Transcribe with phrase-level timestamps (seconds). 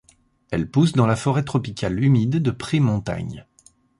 [0.49, 3.45] Elle pousse dans la forêt tropicale humide de pré-montagne.